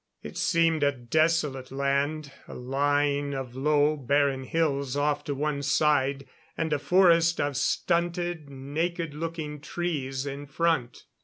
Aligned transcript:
It 0.23 0.35
seemed 0.35 0.81
a 0.81 0.91
desolate 0.91 1.69
land, 1.71 2.31
a 2.47 2.55
line 2.55 3.35
of 3.35 3.55
low, 3.55 3.95
barren 3.95 4.45
hills 4.45 4.97
off 4.97 5.23
to 5.25 5.35
one 5.35 5.61
side, 5.61 6.25
and 6.57 6.73
a 6.73 6.79
forest 6.79 7.39
of 7.39 7.55
stunted, 7.55 8.49
naked 8.49 9.13
looking 9.13 9.59
trees 9.61 10.25
in 10.25 10.47
front. 10.47 11.05